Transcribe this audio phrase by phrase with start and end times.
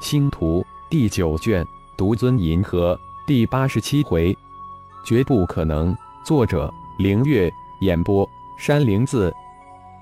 [0.00, 1.64] 星图第九卷
[1.96, 4.36] 独尊银河第八十七回，
[5.04, 5.94] 绝不可能。
[6.24, 7.52] 作者：凌月，
[7.82, 8.26] 演播：
[8.58, 9.32] 山灵子。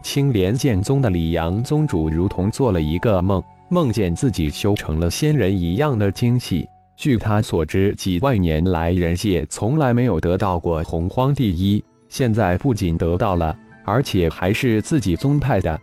[0.00, 6.64] 青莲剑宗的李阳宗主如同做了一个梦，梦见自己修成了仙人一样的惊喜。
[6.96, 15.78] 据他所知，几万年来人界从来没有得到过洪荒第一，现在不仅得到了，而且还是自己宗派的。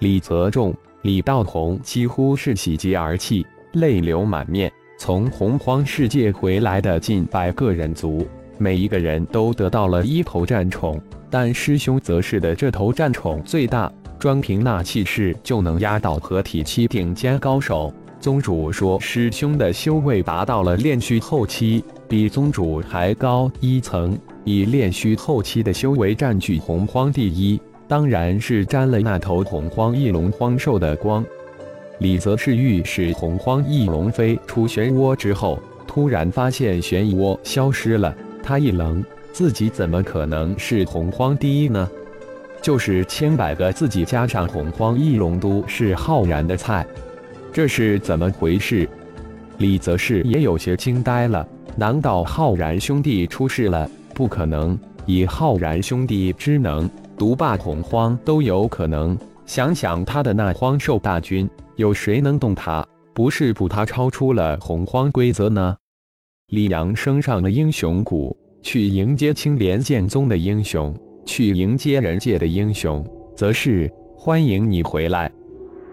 [0.00, 4.70] 李泽仲、李道宏几乎是喜极而泣，泪流满面。
[4.98, 8.26] 从洪荒世界回来的近百个人族，
[8.58, 11.00] 每一个人都得到了一头战宠。
[11.30, 17.92] 但师兄则是的这头战宠最大，专凭那气势就能压倒合体期顶尖高手。
[18.18, 24.18] 宗主说，师兄的修为达到了炼虚后期，比宗主还高一层。
[24.42, 31.24] 以炼虚后期的修为占据洪荒第一，当然是沾了那头洪荒翼龙荒兽的光。
[31.98, 39.02] 李泽是欲使洪荒翼龙飞出漩涡之后，突然发现漩涡消失了，他一愣。
[39.32, 41.88] 自己怎么可能是洪荒第一呢？
[42.60, 46.84] 就是千百个自己加上洪荒翼龙都是浩然的菜，
[47.52, 48.88] 这是怎么回事？
[49.58, 51.46] 李则是也有些惊呆了。
[51.76, 53.88] 难道浩然兄弟出事了？
[54.12, 59.18] 不可能，以浩然兄弟之能，独霸洪荒都有可能。
[59.44, 62.86] 想想他的那荒兽大军，有谁能动他？
[63.12, 65.76] 不是不他超出了洪荒规则呢？
[66.48, 68.36] 李阳升上了英雄谷。
[68.60, 73.04] 去迎接青莲剑宗的英雄，去迎接人界的英雄，
[73.36, 75.30] 则是欢迎你回来。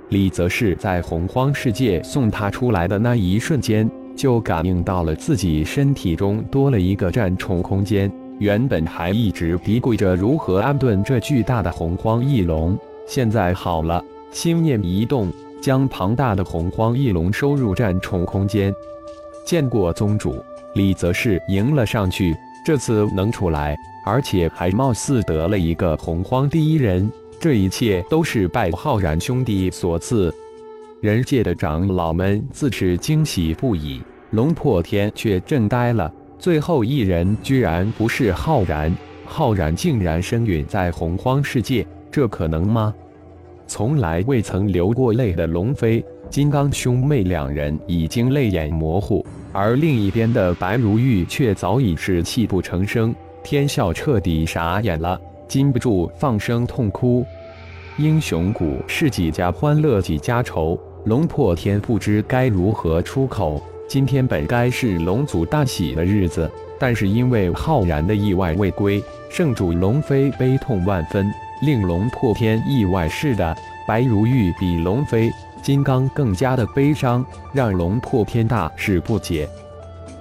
[0.09, 8.11] 李则是在洪荒世界送他出来的那一瞬间，就感应到了自己身体中多了一个战宠空间。
[8.39, 12.77] 原本还一直嘀咕着如何安顿这巨大的洪荒翼龙，
[13.07, 18.73] 现在好了，心念一动，将庞大的洪荒翼龙收入战宠空间。
[19.45, 22.35] 见过宗主，李则是迎了上去。
[22.65, 27.09] 这次能出来，而且还貌似得了一个洪荒第一人，
[27.39, 30.33] 这一切都是拜浩然兄弟所赐。
[30.99, 34.01] 人界的长老们自是惊喜不已，
[34.31, 36.11] 龙破天却震呆了。
[36.45, 38.95] 最后一人居然不是浩然，
[39.25, 42.93] 浩然竟然身陨在洪荒世界，这可能吗？
[43.65, 49.25] 从来未曾流过泪的龙飞、金刚兄妹两人已经泪眼模糊。
[49.51, 53.11] 而另一边的白如玉却早已是泣不成声，
[53.43, 57.25] 天笑彻底傻眼了，禁不住放声痛哭。
[57.97, 63.59] 英雄谷是几家欢乐几家愁，龙破天不知该如何出口。
[63.87, 71.31] 今天本该是龙族大喜的日子，但是因为浩然的意外未归，圣主龙飞悲痛万分，
[71.61, 73.55] 令龙破天意外似的。
[73.87, 75.31] 白如玉比龙飞。
[75.61, 79.49] 金刚更加的悲伤，让龙破天大是不解，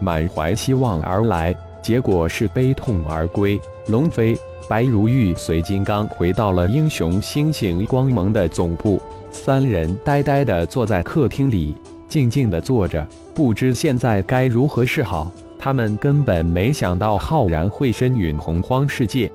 [0.01, 3.61] 满怀希望而来，结果是悲痛而归。
[3.89, 4.35] 龙飞、
[4.69, 8.99] 白如玉随金刚回到了英雄星星光盟的总部，
[9.31, 11.77] 三人呆呆的坐在客厅里，
[12.15, 13.05] 静静的坐着，
[13.35, 15.33] 不知现在该如何是好。
[15.59, 19.29] 他们根本没想到浩然会身陨洪荒世界，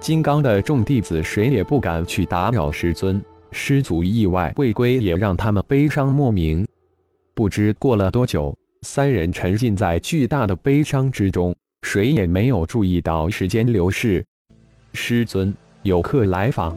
[0.00, 3.22] 金刚的众弟子谁也不敢去打扰师尊。
[3.52, 6.66] 师祖意外未归，也让他们悲伤莫名。
[7.34, 14.24] 不知过了多久，三人沉浸在巨大的悲伤之中，谁也没有注意到时间流逝。
[14.94, 16.74] 师尊，有客来访。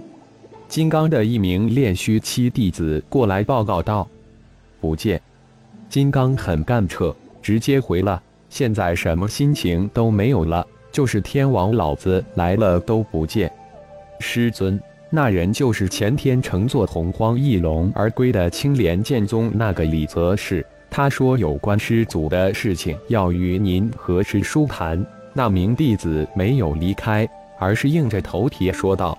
[0.68, 4.06] 金刚的一名炼虚期弟子过来报告道
[4.82, 5.22] ：“不见。”
[5.90, 13.52] 金刚很干彻，直接回了：“现在什么心情都没有了，就是天王老子来了都不见。”
[14.22, 14.80] 师尊。
[15.12, 20.64] 那人就是前天乘坐洪荒翼龙而归的青莲剑宗那个李泽是。
[20.88, 25.04] 他说有关师祖的事情要与您何时书谈。
[25.34, 27.28] 那名弟子没有离开，
[27.58, 29.18] 而是硬着头皮说道：“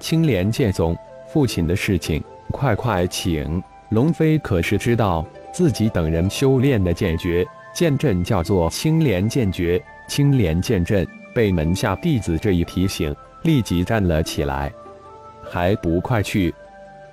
[0.00, 0.96] 青莲剑宗
[1.32, 2.20] 父亲的事情，
[2.50, 14.72] 快快请。”龙飞可是知道自己等人修炼的剑诀剑阵叫做青莲剑诀，青莲剑阵被门下弟子这一提醒，立即站了起来。
[15.42, 16.54] 还不快去！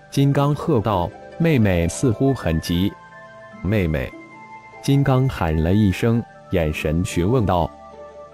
[0.09, 2.91] 金刚喝道：“妹妹似乎很急。”
[3.61, 4.09] 妹妹，
[4.81, 7.69] 金刚喊了一声，眼神询问道：“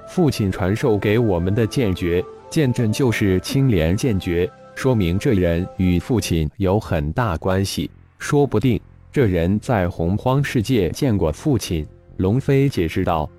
[0.08, 7.90] 父亲传授给我们的剑诀剑阵就是青莲剑诀，说明这人与父亲有很大关系。
[8.20, 8.80] 说不定
[9.16, 11.88] 这人在洪荒世界见过父亲。”
[12.20, 13.30] 龙飞解释道。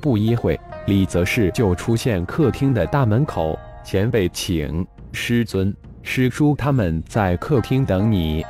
[0.00, 0.56] 不一会，
[0.86, 5.74] 李则是就出现客厅的大门口，前辈请，师尊。
[6.04, 8.46] 师叔他们在客厅等你。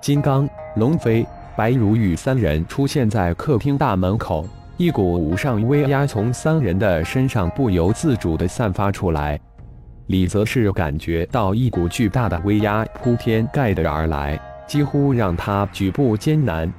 [0.00, 1.26] 金刚、龙飞、
[1.56, 9.36] 白如玉三人出现在客厅大门口，一股无上威压从三人的身上不由自主地散发出来。
[10.06, 16.72] 李则是感觉到一股巨大的威压铺天盖地而来，几乎让他举步艰难。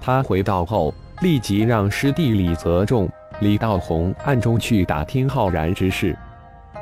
[0.00, 0.92] 他回到后，
[1.22, 3.08] 立即让师弟李泽仲、
[3.40, 6.16] 李道宏暗中去打听浩然之事。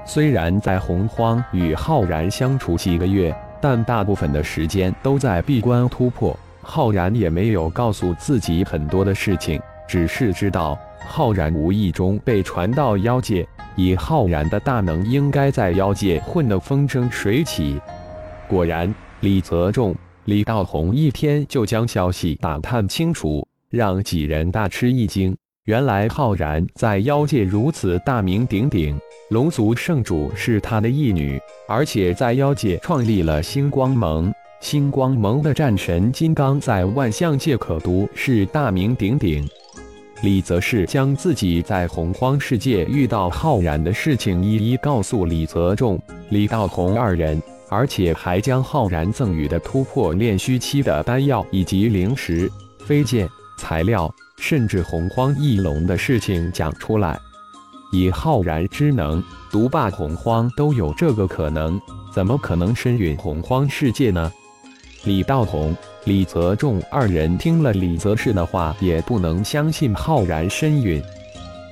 [0.04, 6.36] 虽然在洪荒与浩然相处几个月，但大部分的时间都在闭关突破。
[6.60, 13.46] 浩然也没有告诉自己很多的事情，只是知道浩然无意中被传到妖界，
[13.76, 17.80] 以浩然的大能，应该在妖界混得风生水起。
[18.48, 19.94] 果然，李泽仲、
[20.24, 25.36] 李道宏一天就将消息打探清楚，让几人大吃一惊。
[25.64, 28.96] 原来浩然在妖界如此大名鼎鼎，
[29.30, 34.32] 龙族圣主是他的义女，而且在妖界创立了星光盟。
[34.60, 39.44] 星光盟的战神金刚在万象界可读是大名鼎鼎。
[40.22, 47.42] 李则是将自己在洪荒世界遇到浩然的事情一一告诉李泽仲、李道宏二人，
[47.72, 52.50] 而且还将浩然赠予的突破炼虚期的丹药以及灵石、
[52.86, 53.26] 飞剑、
[53.58, 54.12] 材料。
[54.38, 57.16] 甚至洪荒翼龙的事情讲出来，
[57.92, 59.22] 以浩然之能
[59.52, 61.80] 独霸洪荒都有这个可能，
[62.12, 64.32] 怎么可能身陨洪荒世界呢？
[65.04, 65.76] 李道宏、
[66.06, 71.00] 李泽仲二人听了李泽世的话，也不能相信浩然身陨。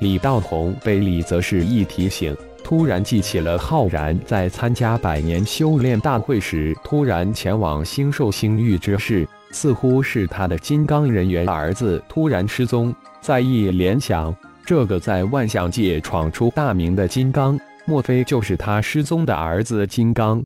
[0.00, 2.36] 李道宏被李泽世一提醒，
[2.70, 9.26] 突然记起了浩然在参加百年修炼大会时突然前往星兽星域之事。
[9.50, 14.32] 似乎是他的金刚人猿儿子突然失踪，再一联想，
[14.64, 20.40] 这个在万象界闯出大名的金刚，莫非就是他失踪的儿子金刚？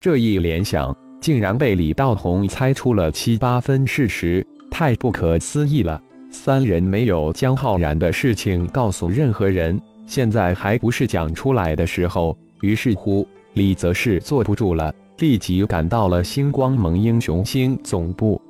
[0.00, 6.00] 这一联想竟然被李道宏猜出了七八分事实，太不可思议了！
[6.30, 9.76] 三人没有将浩然的事情告诉任何人，
[10.08, 12.36] 现在还不是讲出来的时候。
[12.62, 14.92] 于是乎，李则是坐不住了。
[15.18, 18.40] 立即赶到了星光盟英雄星总部，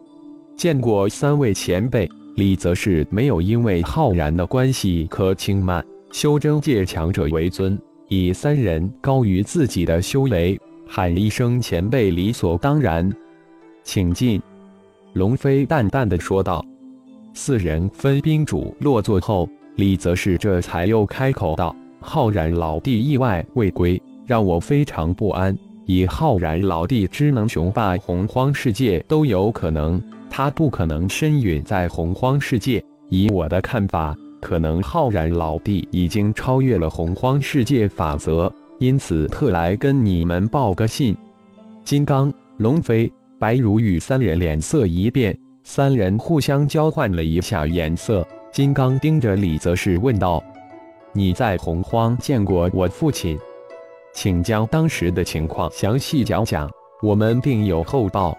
[0.57, 5.85] 见过三位前辈，李则是没有因为浩然的关系可轻慢。
[6.13, 7.79] 修真界强者为尊，
[8.09, 13.11] 以三人高于自己的修为，喊一声前辈理所当然。
[13.83, 14.41] 请进。
[15.15, 16.65] 龙飞淡淡的说道。
[17.35, 19.49] 四人分宾主落座后，
[19.79, 32.85] 李则是这才又开口道：“浩然老弟意外未归，让我非常不安。”以浩然老弟之能雄霸洪荒世界都有可能，他不可能身陨在洪荒世界。
[33.09, 41.17] 以我的看法，可能浩然老弟已经超越了洪荒世界法则，因此特来跟你们报个信。
[41.85, 48.27] 金刚、龙飞、白如玉三人脸色一变，三人互相交换了一下眼色。
[48.51, 50.43] 金刚盯着李则是问道
[51.13, 53.39] ：“你在洪荒见过我父亲？”
[54.13, 56.69] 请将当时的情况详细讲讲，
[57.03, 58.37] 我们定有后报。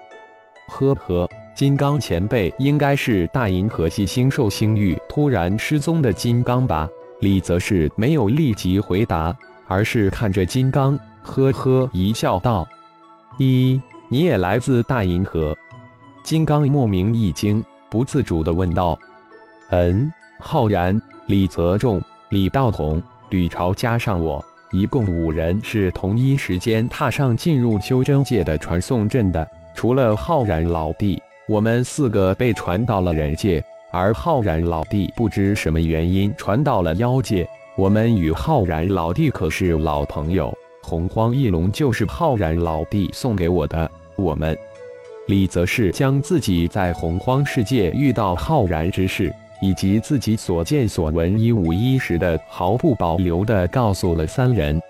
[0.68, 6.90] 呵呵，金刚前辈应该是大银河系星兽星域突然失踪的金刚吧？
[7.22, 9.36] 李则是没有立即回答，
[9.68, 12.68] 而是看着金刚，呵呵一笑道
[13.38, 13.80] ：“一，
[14.10, 15.56] 你也来自大银河？”
[16.24, 19.00] 金刚莫名一惊，不自主地问道
[19.70, 37.50] ：“嗯，浩然、李泽仲、李道宏、吕朝加上我。”一共五人是同一时间踏上进入修真界的传送阵的，除了浩然老弟，我们四个被传到了人界，而浩然老弟不知什么原因传到了妖界。
[37.76, 43.90] 我们与浩然老弟可是老朋友，洪荒翼龙就是浩然老弟送给我的。
[44.18, 44.56] 我们，
[45.26, 49.34] 李则是将自己在洪荒世界遇到浩然之事。
[49.62, 54.82] 以及自己所见所闻一五一十的毫不保留地告诉了三人。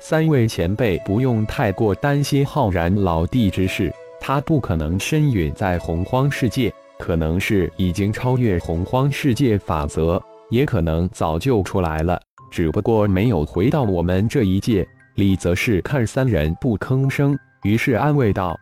[0.00, 14.86] 三位前辈不用太过担心浩然老弟之事，他不可能身陨在洪荒世界，可能是已经超越洪荒世界法则，也可能早就出来了，只不过没有回到我们这一界。
[15.16, 18.56] 李则是看三人不吭声，于是安慰道：“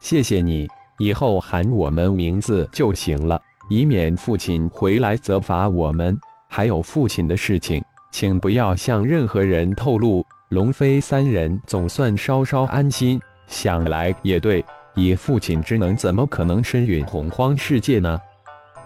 [0.00, 0.66] 谢谢你，
[0.98, 3.38] 以后喊我们名字就行了。”
[3.68, 10.24] 以免父亲回来责罚我们，还有父亲的事情，请不要向任何人透露。
[10.50, 13.20] 龙飞三人总算稍稍安心。
[13.46, 14.64] 想来也对，
[14.94, 18.20] 以父亲之能，怎么可能身陨洪荒世界呢？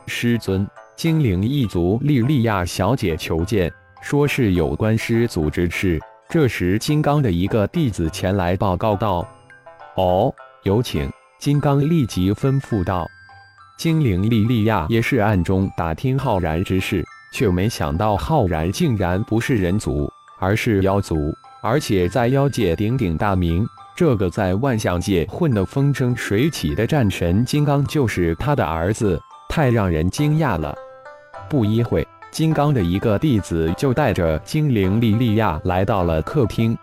[0.06, 0.64] 师尊，
[0.94, 6.00] 精灵一族莉莉亚小姐求见，说是有关师祖之事。
[6.28, 9.26] 这时，金刚的一个弟子前来报告道
[9.96, 13.06] ：“哦，有请。”金刚立即吩咐道。
[13.76, 23.66] 精灵莉莉娅也是暗中打听浩然之事，却没想到浩然竟然不是人族，而是妖族，而且在妖界鼎鼎大名。
[23.94, 30.74] 这个在万象界混得风生水起的战神金刚，就是他的儿子，太让人惊讶了。
[31.46, 36.76] 不一会，金刚的一个弟子就带着精灵莉莉娅来到了客厅。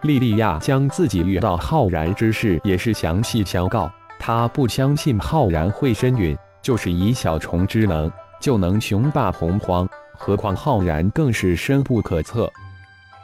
[0.00, 3.90] 莉莉娅将自己遇到浩然之事也是详细相告。
[4.24, 8.08] 他不相信浩然会身陨，就是以小虫之能
[8.40, 12.48] 就能雄霸洪荒，何况浩然更是深不可测。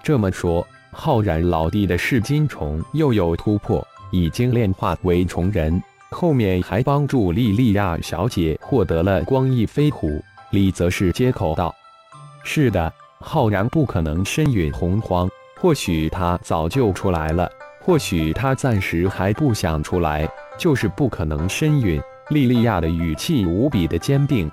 [0.03, 0.67] 这么说。
[0.91, 5.81] 浩然老弟的噬金虫又有突破，已经炼化为虫人。
[6.11, 10.21] 后面还帮助莉莉娅小姐获得了光翼飞虎。
[10.51, 11.73] 李则是接口道
[12.43, 15.29] ：“是的，浩然不可能身陨洪荒。
[15.61, 17.49] 或许他早就出来了，
[17.81, 20.29] 或许他暂时还不想出来，
[20.59, 21.99] 就是不可能身孕。”
[22.29, 24.51] 莉莉娅的语气无比的坚定。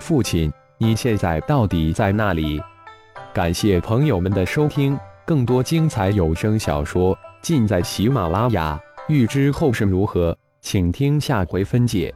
[0.00, 2.60] 父亲，你现在到底在那里？
[3.32, 4.98] 感谢朋友们的收听。
[5.24, 12.14] 更多精彩有声小说尽在喜马拉雅，欲知后事如何，请听下回分解。